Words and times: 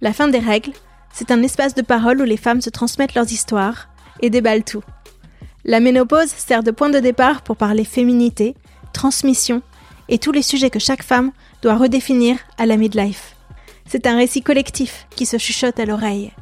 La 0.00 0.12
fin 0.12 0.28
des 0.28 0.38
règles, 0.38 0.72
c'est 1.12 1.32
un 1.32 1.42
espace 1.42 1.74
de 1.74 1.82
parole 1.82 2.20
où 2.20 2.24
les 2.24 2.36
femmes 2.36 2.60
se 2.60 2.70
transmettent 2.70 3.14
leurs 3.14 3.32
histoires 3.32 3.88
et 4.20 4.30
déballent 4.30 4.64
tout. 4.64 4.84
La 5.64 5.80
ménopause 5.80 6.28
sert 6.28 6.62
de 6.62 6.70
point 6.70 6.88
de 6.88 7.00
départ 7.00 7.42
pour 7.42 7.56
parler 7.56 7.84
féminité, 7.84 8.54
transmission 8.92 9.60
et 10.08 10.18
tous 10.18 10.32
les 10.32 10.42
sujets 10.42 10.70
que 10.70 10.78
chaque 10.78 11.02
femme 11.02 11.32
doit 11.62 11.76
redéfinir 11.76 12.38
à 12.56 12.66
la 12.66 12.76
midlife. 12.76 13.34
C'est 13.86 14.06
un 14.06 14.16
récit 14.16 14.42
collectif 14.42 15.06
qui 15.16 15.26
se 15.26 15.36
chuchote 15.36 15.80
à 15.80 15.84
l'oreille. 15.84 16.32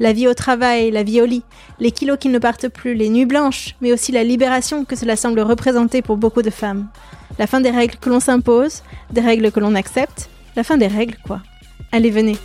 La 0.00 0.12
vie 0.12 0.26
au 0.26 0.34
travail, 0.34 0.90
la 0.90 1.04
vie 1.04 1.20
au 1.20 1.24
lit, 1.24 1.44
les 1.78 1.92
kilos 1.92 2.18
qui 2.18 2.28
ne 2.28 2.38
partent 2.38 2.68
plus, 2.68 2.94
les 2.94 3.08
nuits 3.08 3.26
blanches, 3.26 3.76
mais 3.80 3.92
aussi 3.92 4.10
la 4.10 4.24
libération 4.24 4.84
que 4.84 4.96
cela 4.96 5.14
semble 5.14 5.40
représenter 5.40 6.02
pour 6.02 6.16
beaucoup 6.16 6.42
de 6.42 6.50
femmes. 6.50 6.88
La 7.38 7.46
fin 7.46 7.60
des 7.60 7.70
règles 7.70 7.96
que 7.96 8.10
l'on 8.10 8.20
s'impose, 8.20 8.82
des 9.10 9.20
règles 9.20 9.52
que 9.52 9.60
l'on 9.60 9.74
accepte, 9.74 10.28
la 10.56 10.64
fin 10.64 10.76
des 10.76 10.88
règles 10.88 11.16
quoi. 11.24 11.40
Allez, 11.92 12.10
venez. 12.10 12.36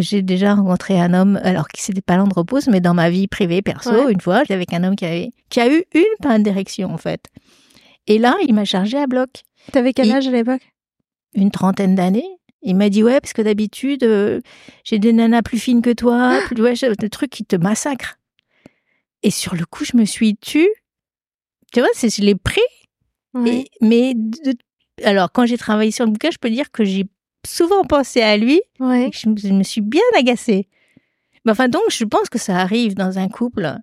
j'ai 0.00 0.22
déjà 0.22 0.54
rencontré 0.54 1.00
un 1.00 1.14
homme, 1.14 1.40
alors 1.42 1.68
qui 1.68 1.82
c'était 1.82 2.00
pas 2.00 2.16
l'andropause, 2.16 2.68
mais 2.68 2.80
dans 2.80 2.94
ma 2.94 3.10
vie 3.10 3.26
privée, 3.26 3.62
perso, 3.62 4.08
une 4.08 4.20
fois, 4.20 4.42
avec 4.48 4.72
un 4.72 4.84
homme 4.84 4.96
qui 4.96 5.04
avait, 5.04 5.30
qui 5.50 5.60
a 5.60 5.72
eu 5.72 5.84
une 5.94 6.04
panne 6.22 6.42
d'érection, 6.42 6.92
en 6.92 6.98
fait. 6.98 7.26
Et 8.06 8.18
là, 8.18 8.36
il 8.46 8.54
m'a 8.54 8.64
chargé 8.64 8.98
à 8.98 9.06
bloc. 9.06 9.42
T'avais 9.72 9.92
quel 9.92 10.10
âge 10.12 10.26
à 10.28 10.30
l'époque? 10.30 10.62
Une 11.34 11.50
trentaine 11.50 11.94
d'années. 11.94 12.28
Il 12.62 12.76
m'a 12.76 12.88
dit, 12.88 13.02
ouais, 13.02 13.20
parce 13.20 13.32
que 13.32 13.42
d'habitude, 13.42 14.02
euh, 14.02 14.40
j'ai 14.82 14.98
des 14.98 15.12
nanas 15.12 15.42
plus 15.42 15.58
fines 15.58 15.82
que 15.82 15.92
toi, 15.92 16.40
plus, 16.46 16.60
ouais, 16.62 16.74
des 16.98 17.10
trucs 17.10 17.30
qui 17.30 17.44
te 17.44 17.56
massacrent. 17.56 18.18
Et 19.22 19.30
sur 19.30 19.54
le 19.54 19.64
coup, 19.64 19.84
je 19.84 19.96
me 19.96 20.04
suis 20.04 20.36
tue. 20.36 20.68
Tu 21.72 21.80
vois, 21.80 21.88
c'est, 21.94 22.14
je 22.14 22.22
l'ai 22.22 22.34
pris. 22.34 22.60
mais, 23.34 24.14
alors, 25.04 25.30
quand 25.30 25.46
j'ai 25.46 25.58
travaillé 25.58 25.90
sur 25.90 26.04
le 26.04 26.10
bouquin, 26.10 26.30
je 26.30 26.38
peux 26.38 26.50
dire 26.50 26.70
que 26.72 26.84
j'ai 26.84 27.06
souvent 27.46 27.84
pensé 27.84 28.20
à 28.20 28.36
lui. 28.36 28.60
Ouais. 28.80 29.10
je, 29.12 29.28
me 29.28 29.62
suis 29.62 29.80
bien 29.80 30.02
agacée. 30.16 30.68
Mais 31.44 31.52
enfin, 31.52 31.68
donc, 31.68 31.82
je 31.90 32.04
pense 32.04 32.28
que 32.28 32.38
ça 32.38 32.56
arrive 32.56 32.94
dans 32.94 33.18
un 33.18 33.28
couple, 33.28 33.76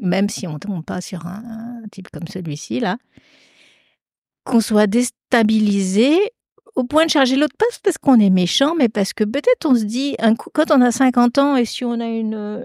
même 0.00 0.28
si 0.28 0.46
on 0.46 0.54
ne 0.54 0.58
tombe 0.58 0.84
pas 0.84 1.00
sur 1.00 1.26
un, 1.26 1.82
type 1.90 2.08
comme 2.10 2.28
celui-ci, 2.28 2.78
là, 2.80 2.96
qu'on 4.44 4.60
soit 4.60 4.86
déstabilisé 4.86 6.18
au 6.76 6.84
point 6.84 7.04
de 7.04 7.10
charger 7.10 7.36
l'autre, 7.36 7.56
pas 7.58 7.66
parce 7.82 7.98
qu'on 7.98 8.18
est 8.20 8.30
méchant, 8.30 8.74
mais 8.76 8.88
parce 8.88 9.12
que 9.12 9.24
peut-être 9.24 9.66
on 9.66 9.74
se 9.74 9.84
dit, 9.84 10.16
quand 10.54 10.70
on 10.70 10.80
a 10.80 10.92
50 10.92 11.38
ans 11.38 11.56
et 11.56 11.64
si 11.64 11.84
on 11.84 12.00
a 12.00 12.06
une, 12.06 12.64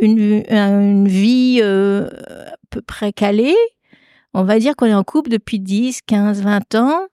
une, 0.00 0.44
une 0.48 1.08
vie 1.08 1.60
euh, 1.62 2.08
à 2.46 2.56
peu 2.70 2.80
près 2.80 3.12
calée, 3.12 3.56
on 4.34 4.44
va 4.44 4.58
dire 4.58 4.76
qu'on 4.76 4.86
est 4.86 4.94
en 4.94 5.04
couple 5.04 5.30
depuis 5.30 5.58
10, 5.58 6.02
15, 6.06 6.42
20 6.42 6.74
ans 6.76 7.06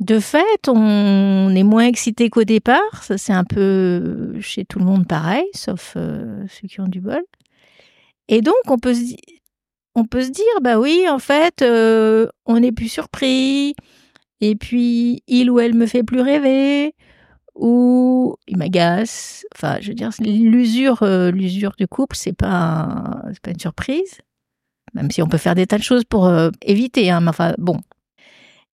de 0.00 0.20
fait, 0.20 0.68
on 0.68 1.52
est 1.54 1.64
moins 1.64 1.86
excité 1.86 2.30
qu'au 2.30 2.44
départ. 2.44 3.02
Ça, 3.02 3.18
c'est 3.18 3.32
un 3.32 3.44
peu 3.44 4.36
chez 4.40 4.64
tout 4.64 4.78
le 4.78 4.84
monde 4.84 5.08
pareil, 5.08 5.44
sauf 5.54 5.94
euh, 5.96 6.44
ceux 6.48 6.68
qui 6.68 6.80
ont 6.80 6.86
du 6.86 7.00
bol. 7.00 7.22
Et 8.28 8.40
donc, 8.40 8.54
on 8.66 8.78
peut 8.78 8.94
se, 8.94 9.14
on 9.98 10.04
peut 10.04 10.22
se 10.22 10.30
dire, 10.30 10.44
bah 10.62 10.78
oui, 10.78 11.06
en 11.08 11.18
fait, 11.18 11.62
euh, 11.62 12.28
on 12.46 12.60
n'est 12.60 12.72
plus 12.72 12.88
surpris. 12.88 13.74
Et 14.40 14.56
puis, 14.56 15.22
il 15.26 15.50
ou 15.50 15.58
elle 15.60 15.74
me 15.74 15.86
fait 15.86 16.02
plus 16.02 16.20
rêver. 16.20 16.94
Ou 17.54 18.36
il 18.46 18.56
m'agace. 18.56 19.44
Enfin, 19.54 19.78
je 19.80 19.88
veux 19.88 19.94
dire, 19.94 20.10
l'usure, 20.20 21.02
euh, 21.02 21.30
l'usure 21.30 21.72
du 21.76 21.88
couple, 21.88 22.16
c'est 22.16 22.32
pas, 22.32 23.22
c'est 23.32 23.40
pas 23.40 23.50
une 23.50 23.58
surprise. 23.60 24.20
Même 24.94 25.10
si 25.10 25.22
on 25.22 25.28
peut 25.28 25.38
faire 25.38 25.54
des 25.54 25.66
tas 25.66 25.78
de 25.78 25.82
choses 25.82 26.04
pour 26.04 26.30
éviter. 26.62 27.10
Hein, 27.10 27.20
mais 27.20 27.28
enfin, 27.28 27.54
bon, 27.58 27.78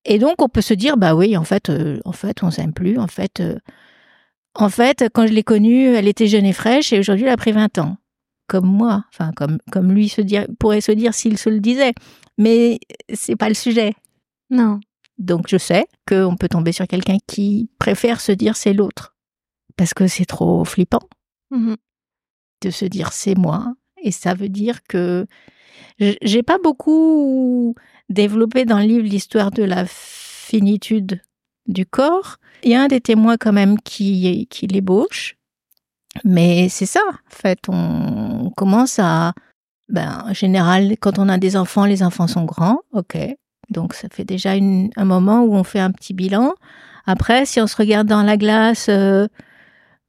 et 0.06 0.19
donc, 0.19 0.41
on 0.41 0.50
peut 0.50 0.62
se 0.62 0.74
dire, 0.74 0.97
bah 0.97 1.16
oui, 1.16 1.35
en 1.35 1.44
fait, 1.44 1.69
euh, 1.69 2.00
en 2.06 2.12
fait, 2.12 2.44
on 2.44 2.52
s'aime 2.52 2.74
plus. 2.74 3.00
En 3.00 3.08
fait, 3.08 3.40
euh, 3.40 3.58
en 4.53 4.69
fait, 4.69 5.06
quand 5.14 5.25
je 5.28 5.34
l'ai 5.34 5.44
connue, 5.44 5.96
elle 5.96 6.08
était 6.08 6.28
jeune 6.28 6.46
et 6.46 6.53
fraîche, 6.53 6.94
et 6.94 7.00
aujourd'hui, 7.00 7.25
elle 7.25 7.31
a 7.31 7.38
pris 7.38 7.52
20 7.52 7.80
ans. 7.80 7.97
Comme 8.48 8.68
moi, 8.68 9.06
enfin, 9.10 9.32
comme, 9.36 9.58
comme 9.72 9.92
lui 9.92 10.10
se 10.10 10.22
dire, 10.22 10.46
pourrait 10.60 10.82
se 10.82 10.92
dire 10.92 11.14
s'il 11.14 11.38
se 11.38 11.50
le 11.50 11.60
disait. 11.60 11.94
Mais 12.38 12.80
c'est 13.14 13.36
pas 13.36 13.50
le 13.50 13.56
sujet. 13.56 13.94
Non. 14.50 14.80
Donc, 15.18 15.48
je 15.48 15.58
sais 15.58 15.88
qu'on 16.08 16.36
peut 16.36 16.50
tomber 16.50 16.72
sur 16.72 16.88
quelqu'un 16.88 17.18
qui 17.26 17.70
préfère 17.80 18.22
se 18.22 18.32
dire 18.32 18.56
c'est 18.56 18.74
l'autre. 18.74 19.16
Parce 19.78 19.94
que 19.94 20.08
c'est 20.08 20.26
trop 20.26 20.64
flippant. 20.66 21.02
Mmh 21.52 21.76
de 22.62 22.72
se 22.72 22.86
dire 22.86 23.12
c'est 23.14 23.36
moi. 23.36 23.74
Et 24.02 24.12
ça 24.12 24.34
veut 24.34 24.50
dire 24.50 24.84
que 24.84 25.26
j'ai 26.00 26.44
pas 26.44 26.58
beaucoup 26.58 27.76
développé 28.10 28.66
dans 28.66 28.80
le 28.80 28.86
livre 28.86 29.08
l'histoire 29.08 29.52
de 29.52 29.64
la 29.64 29.86
finitude 29.88 31.22
du 31.68 31.86
corps. 31.86 32.38
Il 32.64 32.72
y 32.72 32.76
a 32.76 32.82
un 32.82 32.88
des 32.88 33.02
témoins 33.02 33.38
quand 33.38 33.54
même 33.54 33.80
qui, 33.80 34.48
qui 34.50 34.68
l'ébauche. 34.68 35.38
Mais 36.24 36.70
c'est 36.70 36.86
ça, 36.86 37.02
en 37.09 37.36
fait, 37.36 37.59
on 37.68 38.52
commence 38.56 39.00
à... 39.00 39.34
Ben, 39.88 40.24
en 40.28 40.34
général, 40.34 40.96
quand 41.00 41.20
on 41.20 41.30
a 41.30 41.38
des 41.38 41.56
enfants, 41.56 41.86
les 41.86 42.02
enfants 42.02 42.28
sont 42.28 42.46
grands, 42.46 42.80
ok. 42.92 43.18
Donc 43.70 43.94
ça 43.94 44.08
fait 44.09 44.24
déjà 44.24 44.52
un 44.53 45.06
moment 45.06 45.42
où 45.44 45.53
on 45.53 45.64
fait 45.64 45.80
un 45.80 45.92
petit 45.92 46.14
bilan. 46.14 46.53
Après, 47.06 47.46
si 47.46 47.62
on 47.62 47.68
se 47.68 47.76
regarde 47.76 48.08
dans 48.08 48.24
la 48.24 48.38
glace, 48.38 48.88
euh, 48.90 49.28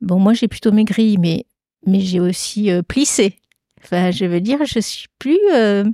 bon, 0.01 0.19
moi 0.19 0.33
j'ai 0.33 0.49
plutôt 0.49 0.73
maigri, 0.73 1.19
mais, 1.19 1.45
mais 1.87 2.01
j'ai 2.01 2.21
aussi 2.21 2.71
euh, 2.71 2.83
plissé. 2.83 3.37
Enfin, 3.85 4.11
je 4.11 4.25
veux 4.25 4.41
dire, 4.41 4.65
je 4.65 4.81
suis 4.81 5.09
plus 5.19 5.39
euh, 5.53 5.85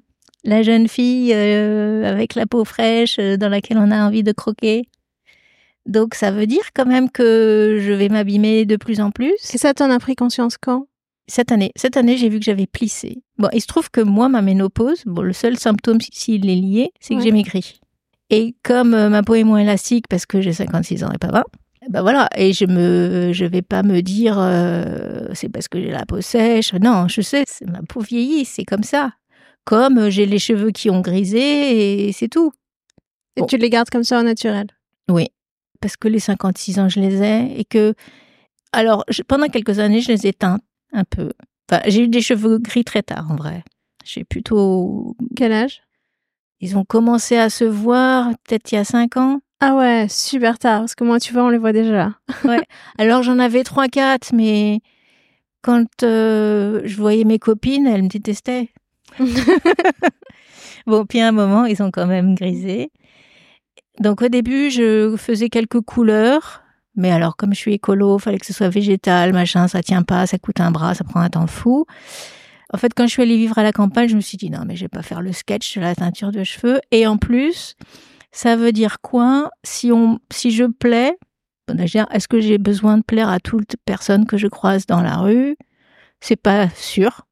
la 0.44 0.62
jeune 0.62 0.89
fille 0.89 1.33
euh, 1.34 2.09
avec 2.09 2.34
la 2.34 2.47
peau 2.47 2.65
fraîche 2.65 3.19
euh, 3.19 3.37
dans 3.37 3.49
laquelle 3.49 3.79
on 3.79 3.91
a 3.91 4.06
envie 4.06 4.23
de 4.23 4.33
croquer. 4.33 4.89
Donc 5.87 6.15
ça 6.15 6.31
veut 6.31 6.47
dire 6.47 6.65
quand 6.75 6.87
même 6.87 7.10
que 7.10 7.78
je 7.81 7.93
vais 7.93 8.09
m'abîmer 8.09 8.65
de 8.65 8.76
plus 8.76 9.00
en 9.00 9.10
plus. 9.10 9.34
Et 9.53 9.59
ça, 9.59 9.75
t'en 9.75 9.91
as 9.91 9.98
pris 9.98 10.15
conscience 10.15 10.56
quand? 10.56 10.87
Cette 11.26 11.53
année. 11.53 11.72
Cette 11.76 11.97
année, 11.97 12.16
j'ai 12.16 12.28
vu 12.28 12.38
que 12.38 12.44
j'avais 12.44 12.66
plissé. 12.66 13.22
Bon, 13.38 13.48
il 13.53 13.60
se 13.60 13.66
trouve 13.66 13.91
que 13.91 14.00
moi, 14.00 14.28
ma 14.28 14.43
ménopause, 14.43 15.03
bon, 15.06 15.22
le 15.22 15.32
seul 15.32 15.59
symptôme, 15.59 15.98
s'il 16.00 16.48
est 16.48 16.54
lié, 16.54 16.91
c'est 17.00 17.15
que 17.15 17.22
j'ai 17.22 17.32
maigri. 17.32 17.81
Et 18.31 18.54
comme 18.62 18.94
euh, 18.94 19.09
ma 19.09 19.22
peau 19.22 19.34
est 19.34 19.44
moins 19.44 19.59
élastique 19.59 20.06
parce 20.09 20.26
que 20.26 20.41
j'ai 20.41 20.53
56 20.53 21.04
ans 21.04 21.10
et 21.12 21.19
pas 21.19 21.28
20, 21.28 21.44
ben 21.91 22.03
voilà, 22.03 22.28
et 22.37 22.53
je 22.53 22.64
me, 22.64 23.32
je 23.32 23.44
vais 23.44 23.62
pas 23.62 23.82
me 23.82 24.03
dire 24.03 24.34
c'est 25.34 25.49
parce 25.49 25.66
que 25.66 25.81
j'ai 25.81 25.91
la 25.91 26.06
peau 26.06 26.20
sèche. 26.20 26.72
Non, 26.75 27.09
je 27.09 27.20
sais, 27.20 27.44
ma 27.66 27.82
peau 27.82 28.00
vieillit, 28.00 28.44
c'est 28.44 28.64
comme 28.64 28.84
ça 28.84 29.10
comme 29.64 29.99
euh, 29.99 30.10
j'ai 30.10 30.26
les 30.26 30.38
cheveux 30.38 30.70
qui 30.70 30.91
ont 30.91 31.00
grisé 31.00 32.06
et 32.06 32.12
c'est 32.12 32.28
tout. 32.28 32.53
Et 33.37 33.47
tu 33.47 33.56
les 33.56 33.70
gardes 33.70 33.88
comme 33.88 34.04
ça 34.04 34.20
au 34.20 34.22
naturel? 34.22 34.66
Oui, 35.09 35.28
parce 35.82 35.98
que 35.98 36.09
les 36.09 36.20
56 36.20 36.78
ans, 36.78 36.88
je 36.88 37.00
les 37.00 37.22
ai 37.22 37.60
et 37.60 37.65
que. 37.66 37.94
Alors, 38.72 39.04
pendant 39.28 39.48
quelques 39.48 39.81
années, 39.81 40.00
je 40.00 40.10
les 40.10 40.26
ai 40.26 40.32
teints 40.32 40.60
un 40.94 41.04
peu. 41.04 41.32
Enfin, 41.70 41.82
j'ai 41.87 42.04
eu 42.04 42.09
des 42.09 42.22
cheveux 42.22 42.59
gris 42.59 42.84
très 42.84 43.03
tard, 43.03 43.31
en 43.31 43.37
vrai. 43.37 43.62
J'ai 44.04 44.25
plutôt. 44.25 45.15
Quel 45.37 45.53
âge? 45.53 45.82
Ils 46.60 46.78
ont 46.78 46.84
commencé 46.84 47.37
à 47.37 47.50
se 47.50 47.65
voir 47.65 48.31
peut-être 48.44 48.70
il 48.72 48.76
y 48.76 48.78
a 48.78 48.84
5 48.84 49.16
ans. 49.16 49.41
Ah 49.60 49.75
ouais, 49.75 50.06
super 50.09 50.59
tard, 50.59 50.81
parce 50.81 50.94
que 50.94 51.04
moi, 51.04 51.20
tu 51.20 51.32
vois, 51.32 51.44
on 51.44 51.48
les 51.48 51.59
voit 51.59 51.72
déjà. 51.72 52.14
ouais. 52.44 52.64
Alors, 52.99 53.22
j'en 53.22 53.38
avais 53.38 53.62
3-4, 53.62 54.34
mais 54.34 54.81
quand 55.60 56.03
euh, 56.03 56.81
je 56.84 56.97
voyais 56.97 57.25
mes 57.25 57.38
copines, 57.38 57.87
elles 57.87 58.03
me 58.03 58.09
détestaient. 58.09 58.70
bon, 60.87 61.04
puis 61.04 61.20
à 61.20 61.28
un 61.28 61.32
moment, 61.32 61.64
ils 61.64 61.82
ont 61.82 61.91
quand 61.91 62.06
même 62.06 62.34
grisé. 62.34 62.91
Donc 64.01 64.23
au 64.23 64.29
début, 64.29 64.71
je 64.71 65.17
faisais 65.17 65.49
quelques 65.49 65.81
couleurs, 65.81 66.63
mais 66.97 67.11
alors 67.11 67.37
comme 67.37 67.55
je 67.55 67.59
suis 67.59 67.75
écolo, 67.75 68.19
fallait 68.19 68.39
que 68.39 68.47
ce 68.47 68.53
soit 68.53 68.69
végétal, 68.69 69.33
machin, 69.33 69.69
ça 69.69 69.83
tient 69.83 70.03
pas, 70.03 70.27
ça 70.27 70.39
coûte 70.39 70.61
un 70.61 70.71
bras, 70.71 70.94
ça 70.94 71.05
prend 71.05 71.21
un 71.21 71.29
temps 71.29 71.47
fou. 71.47 71.87
En 72.73 72.79
fait, 72.79 72.93
quand 72.94 73.06
je 73.06 73.12
suis 73.12 73.23
allée 73.23 73.37
vivre 73.37 73.59
à 73.59 73.62
la 73.62 73.73
campagne, 73.73 74.09
je 74.09 74.17
me 74.17 74.21
suis 74.21 74.39
dit 74.39 74.50
non, 74.50 74.65
mais 74.67 74.77
je 74.77 74.85
vais 74.85 74.89
pas 74.89 75.03
faire 75.03 75.21
le 75.21 75.33
sketch 75.33 75.77
de 75.77 75.83
la 75.83 75.94
teinture 75.94 76.33
de 76.33 76.43
cheveux. 76.43 76.81
Et 76.91 77.06
en 77.06 77.19
plus, 77.19 77.77
ça 78.31 78.56
veut 78.56 78.73
dire 78.73 79.00
quoi 79.03 79.50
Si 79.62 79.93
on, 79.93 80.19
si 80.33 80.50
je 80.50 80.65
plais, 80.65 81.17
est-ce 81.69 82.29
que 82.29 82.41
j'ai 82.41 82.59
besoin 82.59 82.99
de 82.99 83.03
plaire 83.03 83.29
à 83.29 83.41
toute 83.41 83.77
personne 83.85 84.27
que 84.27 84.38
je 84.38 84.49
croise 84.49 84.87
dans 84.87 85.03
la 85.03 85.17
rue? 85.19 85.56
C'est 86.21 86.37
pas 86.37 86.69
sûr. 86.71 87.27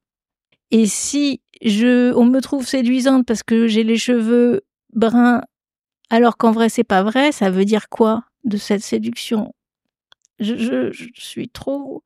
Et 0.69 0.85
si 0.85 1.41
je, 1.63 2.13
on 2.13 2.25
me 2.25 2.39
trouve 2.39 2.67
séduisante 2.67 3.25
parce 3.25 3.43
que 3.43 3.67
j'ai 3.67 3.83
les 3.83 3.97
cheveux 3.97 4.61
bruns, 4.93 5.41
alors 6.11 6.37
qu'en 6.37 6.51
vrai 6.51 6.69
c'est 6.69 6.83
pas 6.83 7.01
vrai, 7.01 7.31
ça 7.31 7.49
veut 7.49 7.65
dire 7.65 7.89
quoi 7.89 8.25
de 8.43 8.57
cette 8.57 8.83
séduction? 8.83 9.55
Je, 10.39 10.55
je, 10.55 10.91
je, 10.91 11.07
suis 11.15 11.49
trop, 11.49 12.03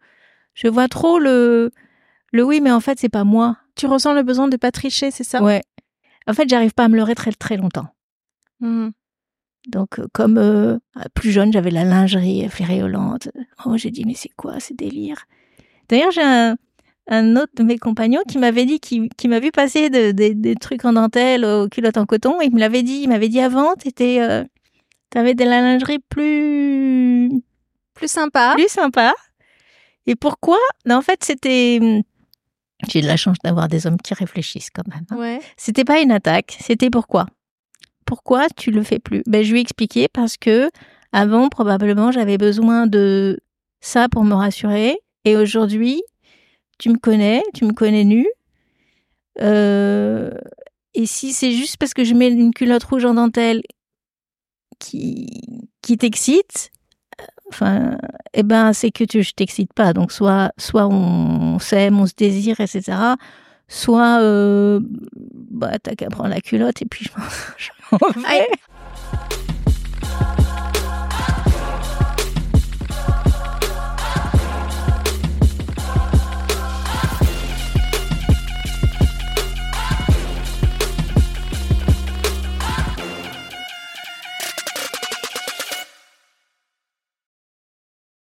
je 0.53 0.67
vois 0.67 0.87
trop 0.87 1.19
le, 1.19 1.71
le 2.31 2.43
oui, 2.43 2.61
mais 2.61 2.71
en 2.71 2.79
fait 2.79 2.99
c'est 2.99 3.09
pas 3.09 3.23
moi. 3.23 3.57
Tu 3.75 3.87
ressens 3.87 4.13
le 4.13 4.23
besoin 4.23 4.47
de 4.47 4.55
pas 4.55 4.71
tricher, 4.71 5.11
c'est 5.11 5.23
ça? 5.23 5.41
Ouais. 5.43 5.61
En 6.27 6.33
fait, 6.33 6.49
j'arrive 6.49 6.73
pas 6.73 6.85
à 6.85 6.87
me 6.87 6.95
leurrer 6.95 7.15
très 7.15 7.31
très 7.31 7.57
longtemps. 7.57 7.87
Mmh. 8.59 8.89
Donc, 9.67 9.99
euh, 9.99 10.07
comme 10.13 10.37
euh, 10.37 10.77
plus 11.13 11.31
jeune, 11.31 11.51
j'avais 11.51 11.71
la 11.71 11.83
lingerie 11.83 12.47
fléréolante. 12.49 13.29
Oh, 13.65 13.77
j'ai 13.77 13.91
dit, 13.91 14.05
mais 14.05 14.13
c'est 14.13 14.29
quoi 14.29 14.59
ce 14.59 14.73
délire? 14.73 15.25
D'ailleurs, 15.89 16.11
j'ai 16.11 16.23
un, 16.23 16.55
un 17.07 17.35
autre 17.35 17.51
de 17.55 17.63
mes 17.63 17.77
compagnons 17.77 18.21
qui 18.27 18.37
m'avait 18.37 18.65
dit, 18.65 18.79
qui, 18.79 19.09
qui 19.17 19.27
m'a 19.27 19.39
vu 19.39 19.51
passer 19.51 19.89
de- 19.89 20.11
de- 20.11 20.33
des 20.33 20.55
trucs 20.55 20.85
en 20.85 20.93
dentelle 20.93 21.45
aux 21.45 21.67
culottes 21.69 21.97
en 21.97 22.05
coton. 22.05 22.41
Il 22.41 22.53
me 22.53 22.59
l'avait 22.59 22.83
dit, 22.83 23.01
il 23.03 23.09
m'avait 23.09 23.29
dit 23.29 23.39
avant, 23.41 23.75
t'étais, 23.75 24.19
euh, 24.21 24.43
t'avais 25.11 25.33
de 25.35 25.43
la 25.43 25.61
lingerie 25.61 25.99
plus, 26.09 27.29
Plus 27.93 28.07
sympa. 28.11 28.53
plus 28.55 28.67
sympa. 28.69 29.13
Et 30.07 30.15
pourquoi? 30.15 30.57
En 30.89 31.01
fait, 31.01 31.23
c'était. 31.23 31.79
hum, 31.81 32.01
J'ai 32.87 33.01
de 33.01 33.07
la 33.07 33.17
chance 33.17 33.37
d'avoir 33.43 33.67
des 33.67 33.87
hommes 33.87 33.97
qui 33.97 34.13
réfléchissent 34.13 34.69
quand 34.69 34.87
même. 34.87 35.05
hein. 35.11 35.17
Ouais. 35.17 35.39
C'était 35.57 35.85
pas 35.85 35.99
une 36.01 36.11
attaque, 36.11 36.57
c'était 36.59 36.89
pourquoi? 36.89 37.25
Pourquoi 38.05 38.47
tu 38.55 38.69
le 38.71 38.83
fais 38.83 38.99
plus? 38.99 39.23
Ben 39.25 39.43
je 39.43 39.51
lui 39.51 39.59
ai 39.59 39.61
expliqué 39.61 40.07
parce 40.07 40.37
que 40.37 40.69
avant 41.11 41.49
probablement 41.49 42.11
j'avais 42.11 42.37
besoin 42.37 42.85
de 42.85 43.39
ça 43.81 44.09
pour 44.09 44.23
me 44.23 44.35
rassurer 44.35 44.99
et 45.23 45.35
aujourd'hui 45.37 46.03
tu 46.77 46.89
me 46.89 46.97
connais, 46.97 47.41
tu 47.53 47.65
me 47.65 47.73
connais 47.73 48.03
nu. 48.03 48.27
Euh, 49.41 50.31
et 50.93 51.05
si 51.05 51.33
c'est 51.33 51.51
juste 51.51 51.77
parce 51.77 51.93
que 51.93 52.03
je 52.03 52.13
mets 52.13 52.29
une 52.29 52.53
culotte 52.53 52.83
rouge 52.83 53.05
en 53.05 53.13
dentelle 53.15 53.61
qui 54.79 55.27
qui 55.81 55.97
t'excite, 55.97 56.71
enfin, 57.49 57.97
eh 58.33 58.43
ben 58.43 58.73
c'est 58.73 58.91
que 58.91 59.03
tu, 59.03 59.23
je 59.23 59.33
t'excite 59.33 59.73
pas. 59.73 59.93
Donc 59.93 60.11
soit 60.11 60.51
soit 60.57 60.87
on 60.87 61.59
s'aime, 61.59 61.99
on 61.99 62.05
se 62.07 62.13
désire, 62.15 62.59
etc 62.59 63.15
soit 63.67 64.21
euh, 64.21 64.79
bah 65.49 65.79
t'as 65.81 65.95
qu'à 65.95 66.07
prendre 66.11 66.29
la 66.29 66.39
culotte 66.39 66.83
et 66.83 66.85
puis 66.85 67.05
je 67.57 67.69
m'en- 67.91 67.97
vais. 68.21 68.47